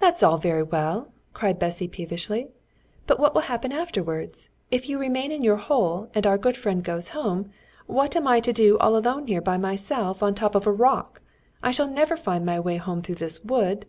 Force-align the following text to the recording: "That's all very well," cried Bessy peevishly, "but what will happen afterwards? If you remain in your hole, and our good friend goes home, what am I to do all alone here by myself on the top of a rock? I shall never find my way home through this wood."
"That's 0.00 0.22
all 0.22 0.36
very 0.36 0.62
well," 0.64 1.14
cried 1.32 1.58
Bessy 1.58 1.88
peevishly, 1.88 2.48
"but 3.06 3.18
what 3.18 3.32
will 3.34 3.40
happen 3.40 3.72
afterwards? 3.72 4.50
If 4.70 4.86
you 4.86 4.98
remain 4.98 5.32
in 5.32 5.42
your 5.42 5.56
hole, 5.56 6.10
and 6.14 6.26
our 6.26 6.36
good 6.36 6.58
friend 6.58 6.84
goes 6.84 7.08
home, 7.16 7.50
what 7.86 8.14
am 8.16 8.26
I 8.28 8.40
to 8.40 8.52
do 8.52 8.76
all 8.76 8.98
alone 8.98 9.28
here 9.28 9.40
by 9.40 9.56
myself 9.56 10.22
on 10.22 10.34
the 10.34 10.40
top 10.40 10.56
of 10.56 10.66
a 10.66 10.70
rock? 10.72 11.22
I 11.62 11.70
shall 11.70 11.88
never 11.88 12.18
find 12.18 12.44
my 12.44 12.60
way 12.60 12.76
home 12.76 13.00
through 13.00 13.14
this 13.14 13.42
wood." 13.42 13.86